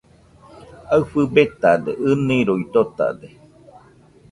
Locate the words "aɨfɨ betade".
0.95-1.91